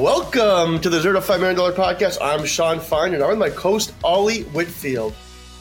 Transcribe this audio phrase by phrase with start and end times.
[0.00, 2.16] Welcome to the Zero to Five Million Dollar Podcast.
[2.22, 5.12] I'm Shawn Finder, and I'm with my host Ollie Whitfield.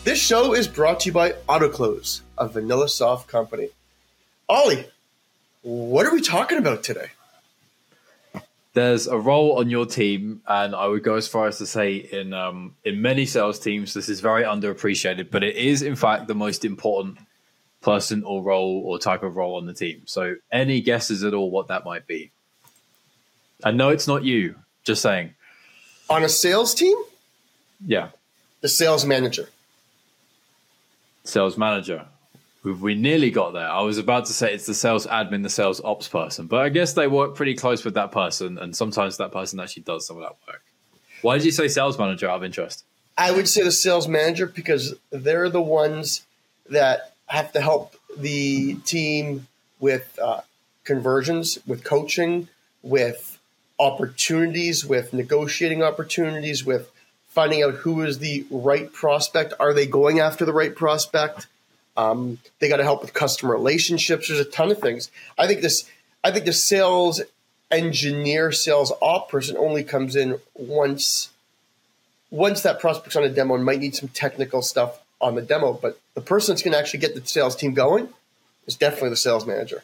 [0.05, 3.67] This show is brought to you by Autoklose, a VanillaSoft company.
[4.47, 4.85] Ollie,
[5.61, 7.07] what are we talking about today?
[8.71, 11.97] There's a role on your team, and I would go as far as to say
[11.97, 16.29] in um, in many sales teams, this is very underappreciated, but it is in fact
[16.29, 17.17] the most important
[17.81, 20.03] person or role or type of role on the team.
[20.05, 22.31] So, any guesses at all what that might be?
[23.63, 24.55] I know it's not you.
[24.83, 25.33] Just saying.
[26.09, 26.95] On a sales team,
[27.85, 28.09] Yeah,
[28.61, 29.49] the sales manager.
[31.23, 32.05] sales manager.
[32.63, 33.69] We- We nearly got there.
[33.69, 36.69] I was about to say it's the sales admin, the sales ops person, but I
[36.69, 40.17] guess they work pretty close with that person, and sometimes that person actually does some
[40.17, 40.61] of that work.
[41.21, 42.83] Why did you say sales manager out of interest?
[43.17, 46.21] I would say the sales manager because they're the ones
[46.69, 49.47] that have to help the team
[49.79, 50.41] with uh,
[50.83, 52.47] conversions, with coaching,
[52.81, 53.37] with
[53.79, 56.91] opportunities, with negotiating opportunities, with
[57.27, 59.53] finding out who is the right prospect.
[59.59, 61.47] Are they going after the right prospect?
[61.95, 64.27] Um, they got to help with customer relationships.
[64.27, 65.11] There's a ton of things.
[65.37, 65.89] I think this.
[66.23, 67.21] I think the sales
[67.71, 71.29] engineer, sales op person only comes in once
[72.31, 75.73] once that prospect's on a demo and might need some technical stuff on the demo,
[75.73, 78.09] but the person that's going to actually get the sales team going
[78.67, 79.83] is definitely the sales manager.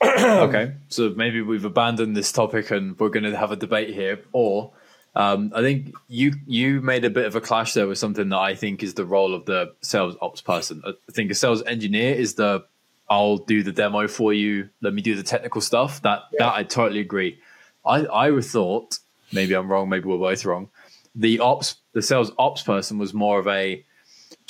[0.04, 4.20] okay, so maybe we've abandoned this topic and we're going to have a debate here,
[4.32, 4.72] or
[5.14, 8.38] um, I think you you made a bit of a clash there with something that
[8.38, 10.82] I think is the role of the sales ops person.
[10.86, 12.64] I think a sales engineer is the
[13.10, 16.00] I'll do the demo for you, let me do the technical stuff.
[16.02, 16.46] That Yeah.
[16.46, 17.38] that I totally agree.
[17.84, 18.98] I I thought
[19.32, 20.68] maybe I'm wrong, maybe we're both wrong.
[21.14, 23.84] The ops the sales ops person was more of a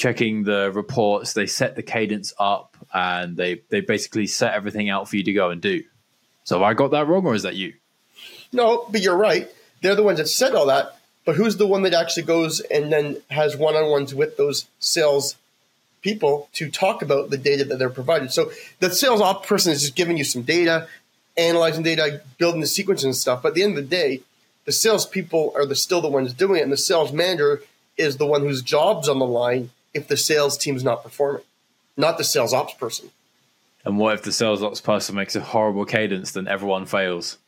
[0.00, 5.08] checking the reports, they set the cadence up, and they they basically set everything out
[5.08, 5.84] for you to go and do.
[6.44, 7.74] So I got that wrong, or is that you?
[8.50, 9.50] No, but you're right.
[9.82, 10.96] They're the ones that said all that.
[11.26, 14.66] But who's the one that actually goes and then has one on ones with those
[14.78, 15.36] sales
[16.00, 18.32] people to talk about the data that they're provided?
[18.32, 20.88] So the sales op person is just giving you some data,
[21.36, 23.42] analyzing data, building the sequence and stuff.
[23.42, 24.22] But at the end of the day,
[24.64, 27.62] the sales people are the, still the ones doing it, and the sales manager
[27.98, 31.42] is the one whose job's on the line if the sales team's not performing,
[31.96, 33.10] not the sales ops person.
[33.84, 37.38] And what if the sales ops person makes a horrible cadence, then everyone fails?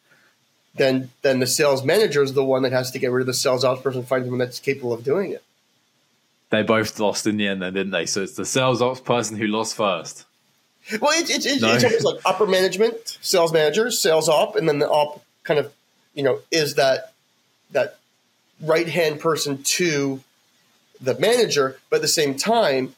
[0.74, 3.34] Then, then the sales manager is the one that has to get rid of the
[3.34, 5.42] sales ops person, find someone that's capable of doing it.
[6.48, 8.06] They both lost in the end, then, didn't they?
[8.06, 10.24] So it's the sales ops person who lost first.
[11.00, 11.74] Well, it's it's, it's, No.
[11.74, 15.72] it's almost like upper management, sales manager, sales op, and then the op kind of
[16.14, 17.12] you know is that
[17.70, 17.98] that
[18.60, 20.20] right hand person to
[21.02, 22.94] the manager, but at the same time,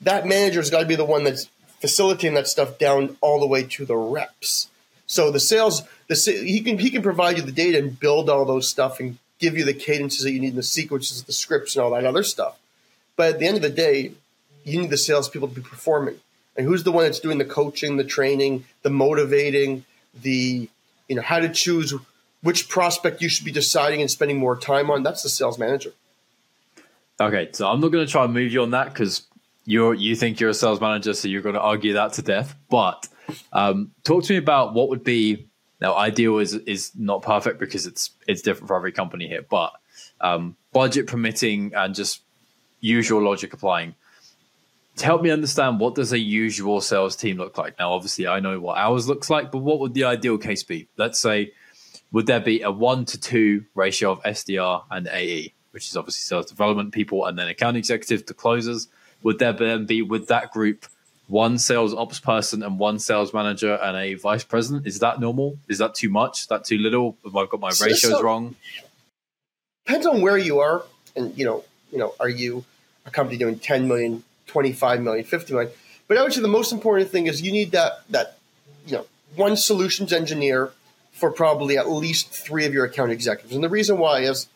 [0.00, 1.48] that manager's got to be the one that's
[1.80, 4.68] facilitating that stuff down all the way to the reps.
[5.06, 8.44] So the sales, the he can he can provide you the data and build all
[8.44, 11.76] those stuff and give you the cadences that you need, and the sequences, the scripts,
[11.76, 12.58] and all that other stuff.
[13.16, 14.12] But at the end of the day,
[14.64, 16.16] you need the salespeople to be performing.
[16.56, 19.84] And who's the one that's doing the coaching, the training, the motivating,
[20.14, 20.68] the
[21.08, 21.92] you know how to choose
[22.42, 25.02] which prospect you should be deciding and spending more time on?
[25.02, 25.92] That's the sales manager.
[27.20, 29.26] Okay, so I'm not going to try and move you on that because
[29.64, 32.54] you're you think you're a sales manager, so you're going to argue that to death.
[32.68, 33.06] But
[33.52, 35.48] um, talk to me about what would be
[35.80, 39.72] now ideal is is not perfect because it's it's different for every company here, but
[40.20, 42.22] um, budget permitting and just
[42.80, 43.94] usual logic applying.
[44.96, 47.78] To help me understand what does a usual sales team look like?
[47.78, 50.86] Now, obviously, I know what ours looks like, but what would the ideal case be?
[50.96, 51.52] Let's say,
[52.12, 56.20] would there be a one to two ratio of SDR and AE, which is obviously
[56.20, 58.86] sales development people, and then account executive to closers?
[59.24, 60.86] Would there then be with that group
[61.26, 64.86] one sales ops person and one sales manager and a vice president?
[64.86, 65.58] Is that normal?
[65.68, 66.42] Is that too much?
[66.42, 67.16] Is that too little?
[67.24, 68.54] Have I got my ratios so- wrong?
[69.84, 72.64] Depends on where you are, and you know, you know, are you
[73.04, 75.72] a company doing 10 million, 25 million, 50 million?
[76.06, 78.38] But I would say the most important thing is you need that that
[78.86, 80.72] you know one solutions engineer
[81.12, 83.54] for probably at least three of your account executives.
[83.54, 84.48] And the reason why is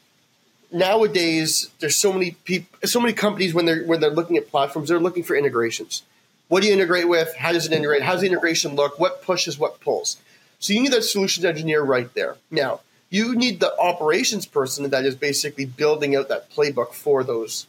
[0.70, 4.88] nowadays there's so many people, so many companies when they're when they're looking at platforms,
[4.88, 6.02] they're looking for integrations.
[6.48, 7.34] What do you integrate with?
[7.36, 8.02] How does it integrate?
[8.02, 8.98] How does the integration look?
[8.98, 9.58] What pushes?
[9.58, 10.16] What pulls?
[10.58, 12.36] So you need that solutions engineer right there.
[12.50, 12.80] Now
[13.10, 17.66] you need the operations person that is basically building out that playbook for those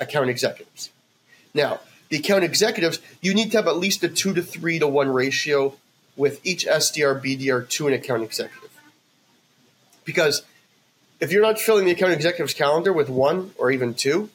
[0.00, 0.90] account executives.
[1.54, 4.88] Now the account executives, you need to have at least a two to three to
[4.88, 5.74] one ratio
[6.16, 8.70] with each SDR, BDR to an account executive.
[10.04, 10.42] Because
[11.20, 14.30] if you're not filling the account executive's calendar with one or even two,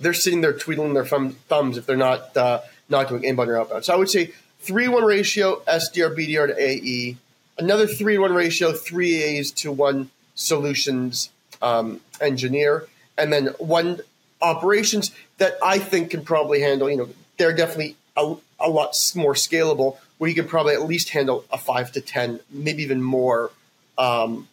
[0.00, 3.58] they're sitting there tweedling their thumb, thumbs if they're not uh, not doing inbound or
[3.58, 3.84] outbound.
[3.84, 7.16] So I would say three one ratio SDR BDR to AE,
[7.58, 11.30] another three one ratio, three A's to one solutions
[11.62, 12.86] um, engineer,
[13.16, 14.00] and then one
[14.42, 16.90] operations that I think can probably handle.
[16.90, 17.08] You know,
[17.38, 21.58] they're definitely a, a lot more scalable, where you can probably at least handle a
[21.58, 23.50] five to ten, maybe even more
[23.98, 24.48] um,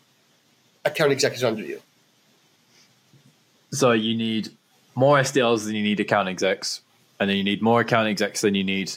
[0.85, 1.81] account executives under you.
[3.71, 4.49] So you need
[4.95, 6.81] more SDRs than you need account execs,
[7.19, 8.91] and then you need more account execs than you need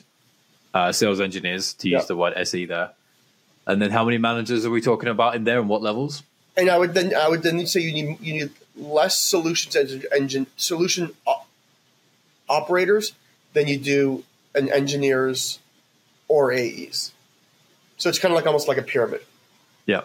[0.74, 2.90] uh, sales engineers to use the word SE there.
[3.66, 6.22] And then how many managers are we talking about in there, and what levels?
[6.56, 9.76] And I would then I would then say you need you need less solutions
[10.14, 11.48] engine solution op-
[12.48, 13.12] operators
[13.54, 14.24] than you do
[14.54, 15.58] an engineers
[16.28, 17.12] or AEs.
[17.96, 19.22] So it's kind of like almost like a pyramid.
[19.86, 20.02] Yeah.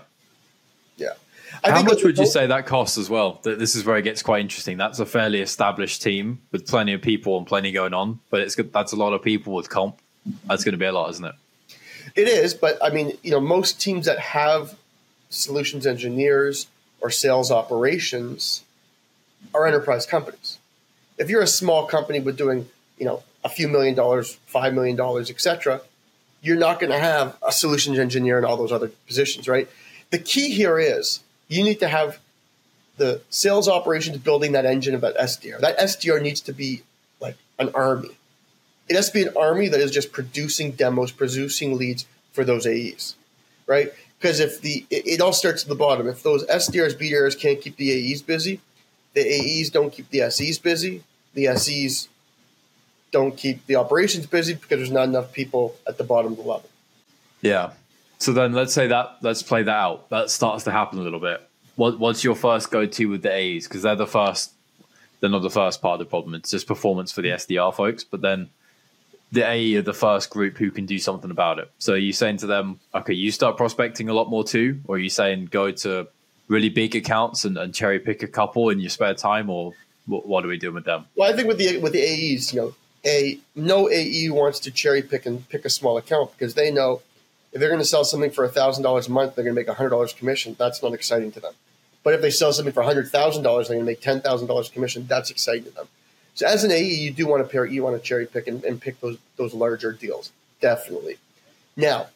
[0.98, 1.13] Yeah.
[1.63, 3.39] I How much would you say that costs as well?
[3.44, 4.77] This is where it gets quite interesting.
[4.77, 8.56] That's a fairly established team with plenty of people and plenty going on, but it's
[8.56, 8.74] good.
[8.74, 10.00] That's a lot of people with comp.
[10.48, 11.36] That's going to be a lot, isn't it?
[12.15, 14.75] It is, but I mean, you know, most teams that have
[15.30, 16.68] solutions engineers
[17.00, 18.63] or sales operations
[19.53, 20.59] are enterprise companies.
[21.18, 24.95] If you're a small company with doing, you know, a few million dollars, five million
[24.95, 25.81] dollars, etc.,
[26.42, 29.69] you're not going to have a solutions engineer and all those other positions, right?
[30.09, 31.21] The key here is
[31.51, 32.19] you need to have
[32.98, 35.59] the sales operations building that engine of that SDR.
[35.59, 36.83] That SDR needs to be
[37.19, 38.18] like an army.
[38.88, 42.65] It has to be an army that is just producing demos, producing leads for those
[42.65, 43.15] AEs,
[43.68, 43.92] right?
[44.19, 46.07] Because if the it, it, all starts at the bottom.
[46.07, 48.62] If those SDRs, BDRs can't keep the AEs busy,
[49.13, 51.03] the AEs don't keep the SEs busy.
[51.33, 52.09] The SEs
[53.12, 56.44] don't keep the operations busy because there's not enough people at the bottom of the
[56.44, 56.69] level.
[57.42, 57.71] Yeah.
[58.22, 60.10] So then let's say that let's play that out.
[60.12, 61.42] That starts to happen a little bit.
[61.76, 63.68] What, what's your first go to with the A's?
[63.68, 64.52] Because they're the first,
[65.20, 66.36] they're not the first part of the problem.
[66.36, 68.04] It's just performance for the SDR folks.
[68.04, 68.50] But then
[69.32, 71.72] the AE are the first group who can do something about it.
[71.80, 74.82] So are you saying to them, okay, you start prospecting a lot more too?
[74.86, 76.08] Or are you saying go to
[76.48, 79.50] really big accounts and, and cherry pick a couple in your spare time?
[79.50, 79.74] Or
[80.06, 81.06] what, what are we doing with them?
[81.16, 84.70] Well, I think with the with the AEs, you know, a no AE wants to
[84.70, 87.02] cherry pick and pick a small account because they know
[87.51, 89.69] if they're going to sell something for thousand dollars a month, they're going to make
[89.69, 90.56] hundred dollars commission.
[90.57, 91.53] That's not exciting to them.
[92.03, 94.48] But if they sell something for hundred thousand dollars, they're going to make ten thousand
[94.48, 95.06] dollars commission.
[95.07, 95.88] That's exciting to them.
[96.33, 98.63] So as an AE, you do want to pair, you want to cherry pick and,
[98.63, 100.31] and pick those those larger deals,
[100.62, 101.18] definitely.
[101.75, 102.07] Now,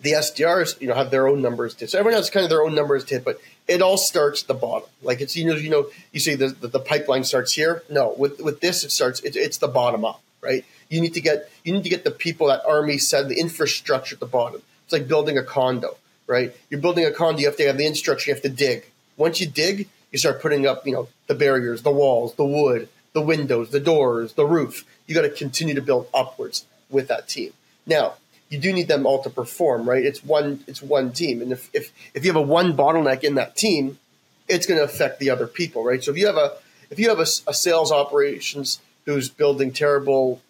[0.00, 1.88] the SDRs, you know, have their own numbers to.
[1.88, 4.48] So everyone has kind of their own numbers to hit, but it all starts at
[4.48, 4.88] the bottom.
[5.02, 7.82] Like it's you know you know you say the, the, the pipeline starts here.
[7.88, 9.20] No, with with this it starts.
[9.20, 10.64] It, it's the bottom up, right?
[10.92, 14.16] You need to get you need to get the people that Army said the infrastructure
[14.16, 14.60] at the bottom.
[14.84, 15.96] It's like building a condo,
[16.26, 16.54] right?
[16.68, 17.40] You're building a condo.
[17.40, 18.30] You have to have the infrastructure.
[18.30, 18.84] You have to dig.
[19.16, 22.88] Once you dig, you start putting up you know the barriers, the walls, the wood,
[23.14, 24.84] the windows, the doors, the roof.
[25.06, 27.52] You got to continue to build upwards with that team.
[27.86, 28.14] Now,
[28.50, 30.04] you do need them all to perform, right?
[30.04, 33.36] It's one it's one team, and if if, if you have a one bottleneck in
[33.36, 33.98] that team,
[34.46, 36.04] it's going to affect the other people, right?
[36.04, 36.52] So if you have a
[36.90, 40.42] if you have a, a sales operations who's building terrible,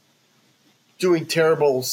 [1.03, 1.85] doing terrible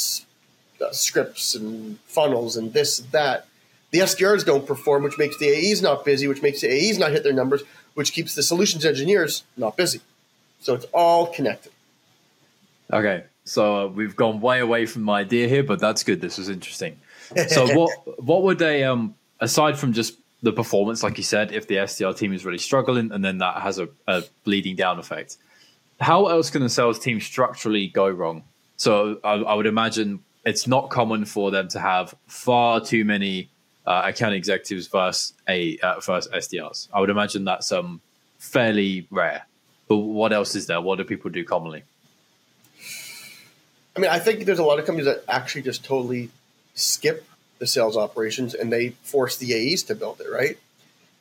[0.82, 3.48] uh, scripts and funnels and this and that,
[3.92, 7.12] the SDRs don't perform, which makes the AEs not busy, which makes the AEs not
[7.12, 7.64] hit their numbers,
[7.96, 10.00] which keeps the solutions engineers not busy.
[10.62, 11.72] So it's all connected.
[12.94, 16.22] Okay, so uh, we've gone way away from my idea here, but that's good.
[16.22, 16.98] This was interesting.
[17.48, 21.68] So what what would they um aside from just the performance, like you said, if
[21.68, 25.38] the SDR team is really struggling, and then that has a, a bleeding down effect,
[26.00, 28.44] how else can the sales team structurally go wrong?
[28.80, 33.50] So I, I would imagine it's not common for them to have far too many
[33.86, 36.88] uh, account executives versus a uh, versus SDRs.
[36.94, 38.00] I would imagine that's um
[38.38, 39.46] fairly rare.
[39.90, 40.80] But what else is there?
[40.80, 41.84] What do people do commonly?
[43.98, 46.30] I mean, I think there's a lot of companies that actually just totally
[46.74, 47.26] skip
[47.58, 50.58] the sales operations and they force the AEs to build it, right?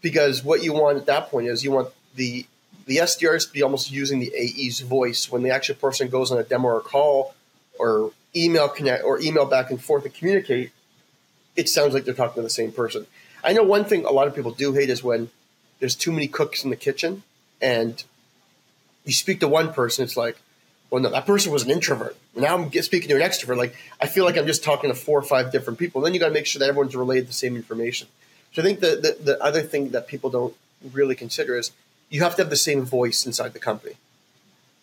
[0.00, 2.46] Because what you want at that point is you want the
[2.86, 6.38] the SDRs to be almost using the AE's voice when the actual person goes on
[6.38, 7.34] a demo or call
[7.78, 10.72] or email connect or email back and forth and communicate.
[11.56, 13.06] It sounds like they're talking to the same person.
[13.42, 15.30] I know one thing a lot of people do hate is when
[15.80, 17.22] there's too many cooks in the kitchen
[17.60, 18.02] and
[19.04, 20.38] you speak to one person, it's like,
[20.90, 22.16] well, no, that person was an introvert.
[22.34, 23.56] Now I'm speaking to an extrovert.
[23.56, 26.00] Like I feel like I'm just talking to four or five different people.
[26.00, 28.08] And Then you got to make sure that everyone's relayed the same information.
[28.52, 30.54] So I think the, the, the other thing that people don't
[30.92, 31.72] really consider is
[32.08, 33.96] you have to have the same voice inside the company.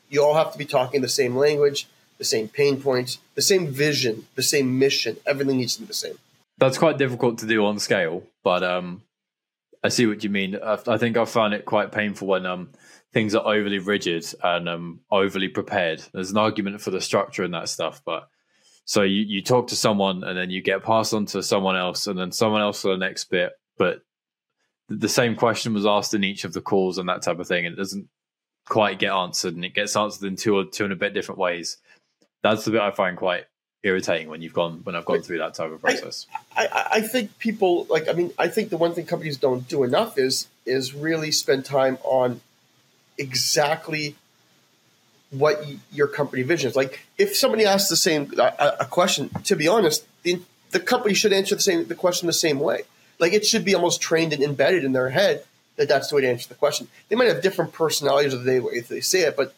[0.10, 1.88] You all have to be talking the same language,
[2.18, 5.18] the same pain points, the same vision, the same mission.
[5.26, 6.18] Everything needs to be the same.
[6.58, 9.02] That's quite difficult to do on scale, but um,
[9.84, 10.58] I see what you mean.
[10.64, 12.70] I, I think I found it quite painful when um,
[13.14, 16.02] things are overly rigid and um, overly prepared.
[16.14, 18.30] There's an argument for the structure and that stuff, but
[18.86, 22.06] So you, you talk to someone and then you get passed on to someone else
[22.06, 23.52] and then someone else for the next bit.
[23.78, 24.02] But
[24.88, 27.66] the same question was asked in each of the calls and that type of thing.
[27.66, 28.08] And it doesn't
[28.68, 31.40] quite get answered and it gets answered in two or two and a bit different
[31.40, 31.78] ways.
[32.46, 33.46] That's the bit I find quite
[33.82, 36.28] irritating when you've gone when I've gone through that type of process.
[36.56, 39.68] I, I, I think people like I mean I think the one thing companies don't
[39.68, 42.42] do enough is is really spend time on
[43.18, 44.16] exactly
[45.32, 46.76] what your company vision is.
[46.76, 51.16] Like if somebody asks the same a, a question, to be honest, the, the company
[51.16, 52.84] should answer the same the question the same way.
[53.18, 55.44] Like it should be almost trained and embedded in their head
[55.78, 56.90] that that's the way to answer the question.
[57.10, 59.56] They might have different personalities of the way they say it, but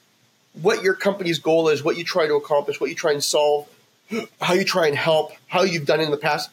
[0.61, 3.67] what your company's goal is, what you try to accomplish, what you try and solve,
[4.41, 6.49] how you try and help, how you've done it in the past,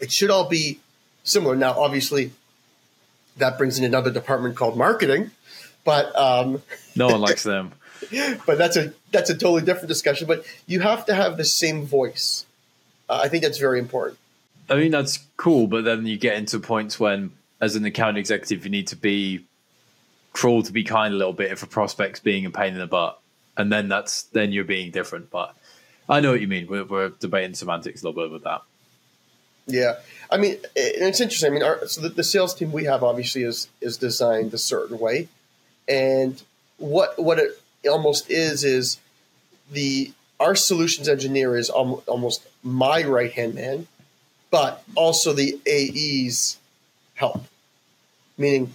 [0.00, 0.80] it should all be
[1.24, 1.56] similar.
[1.56, 2.32] Now, obviously,
[3.36, 5.30] that brings in another department called marketing,
[5.84, 6.62] but um,
[6.94, 7.72] no one likes them.
[8.46, 10.26] but that's a that's a totally different discussion.
[10.26, 12.44] But you have to have the same voice.
[13.08, 14.18] Uh, I think that's very important.
[14.68, 18.64] I mean, that's cool, but then you get into points when, as an account executive,
[18.64, 19.44] you need to be
[20.36, 22.86] cruel to be kind a little bit if a prospect's being a pain in the
[22.86, 23.18] butt,
[23.56, 25.30] and then that's then you're being different.
[25.30, 25.56] But
[26.08, 26.66] I know what you mean.
[26.66, 28.60] We're, we're debating semantics a little bit with that.
[29.66, 29.94] Yeah,
[30.30, 31.50] I mean, it's interesting.
[31.50, 34.58] I mean, our, so the, the sales team we have obviously is is designed a
[34.58, 35.28] certain way,
[35.88, 36.40] and
[36.76, 38.98] what what it almost is is
[39.72, 43.86] the our solutions engineer is almost my right hand man,
[44.50, 46.58] but also the AE's
[47.14, 47.42] help,
[48.36, 48.74] meaning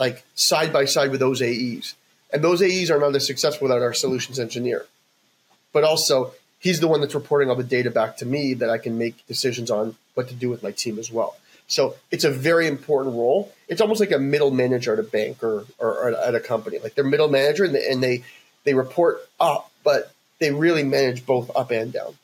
[0.00, 1.94] like side by side with those AEs,
[2.32, 4.86] and those AEs are not as successful without our solutions engineer,
[5.72, 8.78] but also he's the one that's reporting all the data back to me that I
[8.78, 11.36] can make decisions on what to do with my team as well.
[11.68, 13.52] So it's a very important role.
[13.68, 16.78] It's almost like a middle manager at a bank or, or, or at a company.
[16.80, 18.24] Like they're middle manager and they, and they
[18.64, 22.16] they report up, but they really manage both up and down.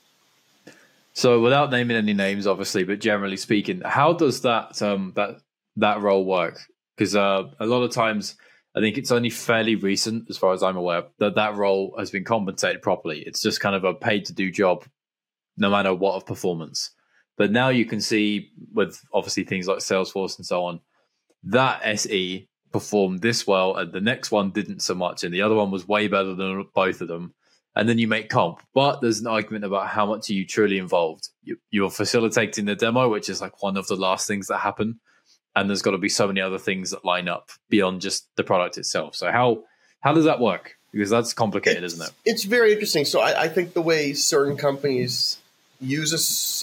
[1.15, 5.41] So, without naming any names, obviously, but generally speaking, how does that um, that
[5.77, 6.59] that role work?
[6.97, 8.37] Because uh, a lot of times,
[8.75, 12.11] I think it's only fairly recent, as far as I'm aware, that that role has
[12.11, 13.21] been compensated properly.
[13.21, 14.85] It's just kind of a paid to do job,
[15.57, 16.91] no matter what of performance.
[17.37, 20.81] But now you can see with obviously things like Salesforce and so on,
[21.45, 25.55] that SE performed this well and the next one didn't so much and the other
[25.55, 27.33] one was way better than both of them
[27.75, 30.77] and then you make comp but there's an argument about how much are you truly
[30.77, 34.59] involved you, are facilitating the demo which is like one of the last things that
[34.59, 35.01] happen
[35.57, 38.45] and there's got to be so many other things that line up beyond just the
[38.45, 39.65] product itself so how
[40.01, 43.43] how does that work because that's complicated it's, isn't it it's very interesting so I,
[43.43, 45.39] I think the way certain companies
[45.81, 46.13] use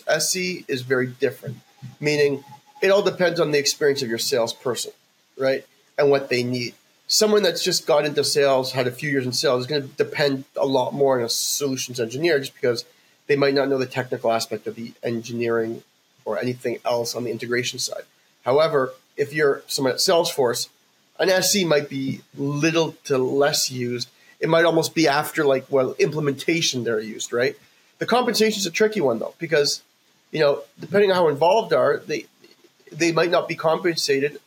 [0.08, 1.58] a SE is very different
[2.00, 2.44] meaning
[2.82, 4.94] it all depends on the experience of your salesperson
[5.38, 5.66] right
[5.98, 6.74] and what they need.
[7.08, 9.88] Someone that's just got into sales, had a few years in sales, is going to
[9.96, 12.86] depend a lot more on a solutions engineer just because
[13.28, 15.84] they might not know the technical aspect of the engineering
[16.26, 18.04] or anything else on the integration side.
[18.44, 20.70] However, if you're someone at Salesforce,
[21.20, 24.10] an SE might be little to less used.
[24.40, 27.56] It might almost be after like well implementation they're used, right?
[28.00, 29.82] The compensation is a tricky one though because
[30.32, 32.26] you know depending on how involved are they
[32.92, 34.40] they might not be compensated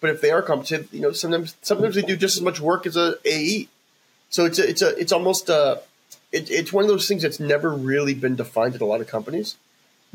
[0.00, 2.86] but if they are compensated, you know, sometimes sometimes they do just as much work
[2.86, 3.68] as a AE.
[4.30, 5.82] So it's a, it's a it's almost a
[6.32, 9.06] it, it's one of those things that's never really been defined at a lot of
[9.06, 9.56] companies,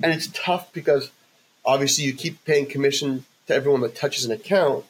[0.01, 1.11] and it's tough because
[1.65, 4.85] obviously you keep paying commission to everyone that touches an account.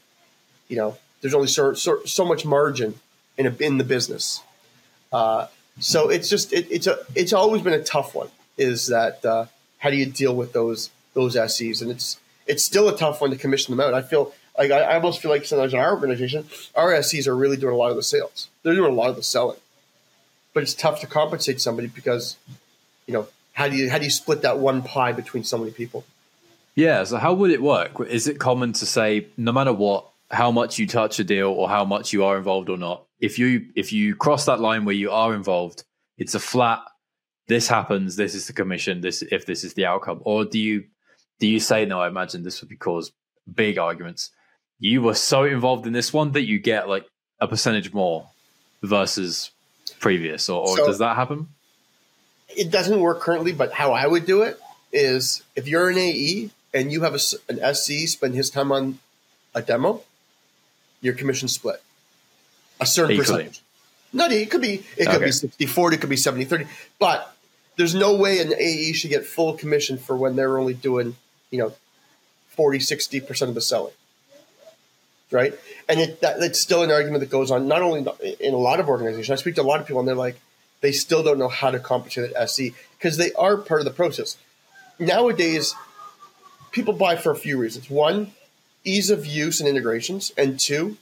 [0.68, 3.00] You know, there's only so so, so much margin
[3.38, 4.42] in a, in the business.
[5.12, 5.48] Uh,
[5.80, 8.30] so it's just it, it's a it's always been a tough one.
[8.58, 9.46] Is that uh,
[9.80, 11.82] how do you deal with those those SEs?
[11.82, 13.94] And it's it's still a tough one to commission them out.
[13.94, 17.36] I feel like I, I almost feel like sometimes in our organization, our SEs are
[17.36, 18.50] really doing a lot of the sales.
[18.64, 19.60] They're doing a lot of the selling,
[20.54, 22.36] but it's tough to compensate somebody because,
[23.08, 25.72] you know, how do you how do you split that one pie between so many
[25.72, 26.04] people?
[26.80, 27.04] Yeah.
[27.04, 28.00] So how would it work?
[28.08, 31.68] Is it common to say no matter what, how much you touch a deal or
[31.70, 34.96] how much you are involved or not, if you if you cross that line where
[34.96, 35.84] you are involved,
[36.18, 36.80] it's a flat.
[37.48, 38.16] This happens.
[38.16, 39.02] This is the commission.
[39.02, 40.86] This if this is the outcome, or do you
[41.40, 42.00] do you say no?
[42.00, 43.12] I imagine this would be cause
[43.52, 44.32] big arguments
[44.80, 47.06] you were so involved in this one that you get like
[47.40, 48.28] a percentage more
[48.82, 49.52] versus
[50.00, 51.50] previous, or, or so, does that happen?
[52.48, 54.58] It doesn't work currently, but how I would do it
[54.92, 59.00] is if you're an AE and you have a, an SE spend his time on
[59.56, 60.04] a demo,
[61.02, 61.82] your commission split
[62.80, 63.44] a certain Equally.
[63.44, 63.62] percentage.
[64.12, 65.26] Not it could be it could okay.
[65.26, 66.66] be 60 40, it could be 70 30,
[66.98, 67.36] but
[67.76, 71.16] there's no way an AE should get full commission for when they're only doing,
[71.52, 71.74] you know,
[72.50, 73.94] 40 60% of the selling
[75.32, 75.54] right?
[75.88, 78.06] And it, that, it's still an argument that goes on not only
[78.40, 79.30] in a lot of organizations.
[79.30, 80.40] I speak to a lot of people, and they're like,
[80.82, 82.74] they still don't know how to compensate an SE.
[82.98, 84.38] because they are part of the process.
[84.98, 85.76] Nowadays,
[86.72, 87.90] people buy for a few reasons.
[87.90, 88.34] One,
[88.84, 90.98] ease of use and integrations, and two,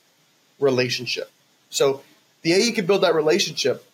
[0.60, 1.32] relationship.
[1.70, 2.02] So
[2.42, 3.86] the AE can build that relationship,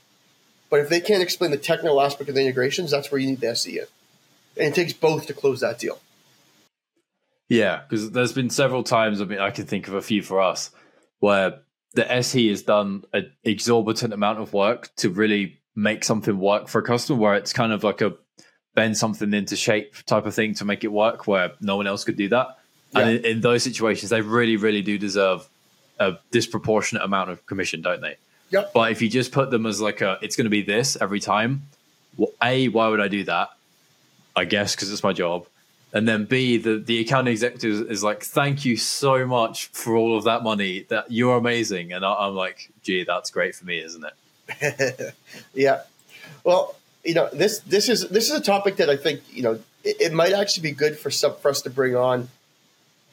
[0.69, 3.41] but if they can't explain the technical aspect of the integrations, that's where you need
[3.41, 3.85] the SE in.
[4.57, 5.99] And it takes both to close that deal.
[7.49, 10.41] Yeah, because there's been several times, I mean, I can think of a few for
[10.41, 10.71] us,
[11.19, 11.59] where
[11.93, 16.79] the SE has done an exorbitant amount of work to really make something work for
[16.79, 18.13] a customer, where it's kind of like a
[18.75, 22.03] bend something into shape type of thing to make it work, where no one else
[22.03, 22.57] could do that.
[22.93, 22.99] Yeah.
[22.99, 25.47] And in, in those situations, they really, really do deserve
[25.99, 28.17] a disproportionate amount of commission, don't they?
[28.49, 28.71] Yep.
[28.73, 31.19] But if you just put them as like a, it's going to be this every
[31.19, 31.63] time.
[32.17, 33.49] Well, a, why would I do that?
[34.35, 35.47] I guess because it's my job.
[35.91, 40.17] And then B, the, the accounting executive is like, thank you so much for all
[40.17, 40.85] of that money.
[40.89, 41.93] That you're amazing.
[41.93, 45.13] And I, am like, gee, that's great for me, isn't it?
[45.53, 45.81] yeah.
[46.43, 49.59] Well, you know, this this is this is a topic that I think you know
[49.83, 52.29] it, it might actually be good for some for us to bring on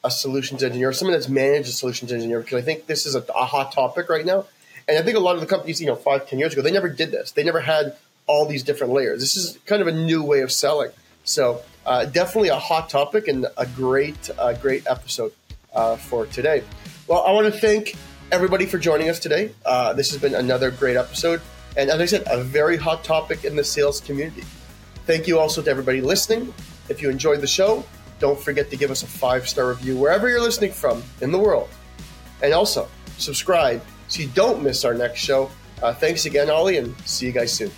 [0.02, 3.24] a solutions engineer, someone that's managed a solutions engineer, because I think this is a,
[3.34, 4.46] a hot topic right now.
[4.88, 6.72] And I think a lot of the companies, you know, five, ten years ago, they
[6.72, 7.32] never did this.
[7.32, 9.20] They never had all these different layers.
[9.20, 10.90] This is kind of a new way of selling.
[11.24, 15.32] So uh, definitely a hot topic and a great, uh, great episode
[15.74, 16.62] uh, for today.
[17.06, 17.96] Well, I want to thank
[18.32, 19.52] everybody for joining us today.
[19.66, 21.40] Uh, this has been another great episode.
[21.76, 24.44] And as I said, a very hot topic in the sales community.
[25.06, 26.52] Thank you also to everybody listening.
[26.88, 27.84] If you enjoyed the show,
[28.18, 31.38] don't forget to give us a five star review wherever you're listening from in the
[31.38, 31.68] world.
[32.42, 35.50] And also, subscribe so you don't miss our next show.
[35.82, 37.70] Uh, thanks again, Ollie, and see you guys soon.